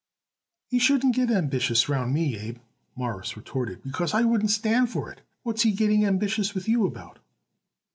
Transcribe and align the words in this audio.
"He 0.65 0.79
shouldn't 0.79 1.13
get 1.13 1.29
ambitious 1.29 1.87
around 1.87 2.11
me, 2.11 2.35
Abe," 2.35 2.57
Morris 2.95 3.37
retorted, 3.37 3.83
"because 3.83 4.15
I 4.15 4.23
wouldn't 4.23 4.49
stand 4.49 4.89
for 4.89 5.11
it. 5.11 5.21
What's 5.43 5.61
he 5.61 5.73
getting 5.73 6.05
ambitious 6.05 6.55
with 6.55 6.67
you 6.67 6.87
about?" 6.87 7.19